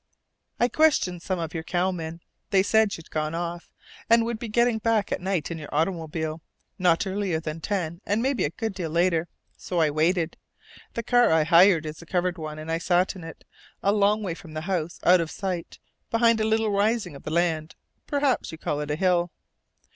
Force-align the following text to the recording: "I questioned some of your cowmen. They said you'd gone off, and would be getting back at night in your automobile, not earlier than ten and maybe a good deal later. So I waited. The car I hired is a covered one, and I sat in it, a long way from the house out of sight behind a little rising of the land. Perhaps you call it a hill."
"I 0.59 0.67
questioned 0.67 1.21
some 1.21 1.37
of 1.37 1.53
your 1.53 1.61
cowmen. 1.61 2.21
They 2.49 2.63
said 2.63 2.97
you'd 2.97 3.11
gone 3.11 3.35
off, 3.35 3.71
and 4.09 4.25
would 4.25 4.39
be 4.39 4.47
getting 4.49 4.79
back 4.79 5.11
at 5.11 5.21
night 5.21 5.51
in 5.51 5.59
your 5.59 5.69
automobile, 5.71 6.41
not 6.79 7.05
earlier 7.05 7.39
than 7.39 7.61
ten 7.61 8.01
and 8.03 8.19
maybe 8.19 8.43
a 8.43 8.49
good 8.49 8.73
deal 8.73 8.89
later. 8.89 9.27
So 9.57 9.79
I 9.79 9.91
waited. 9.91 10.37
The 10.95 11.03
car 11.03 11.31
I 11.31 11.43
hired 11.43 11.85
is 11.85 12.01
a 12.01 12.07
covered 12.07 12.39
one, 12.39 12.57
and 12.57 12.71
I 12.71 12.79
sat 12.79 13.15
in 13.15 13.23
it, 13.23 13.43
a 13.83 13.91
long 13.93 14.23
way 14.23 14.33
from 14.33 14.53
the 14.53 14.61
house 14.61 14.99
out 15.03 15.21
of 15.21 15.29
sight 15.29 15.77
behind 16.09 16.41
a 16.41 16.45
little 16.47 16.71
rising 16.71 17.15
of 17.15 17.21
the 17.21 17.29
land. 17.29 17.75
Perhaps 18.07 18.51
you 18.51 18.57
call 18.57 18.81
it 18.81 18.89
a 18.89 18.95
hill." 18.95 19.29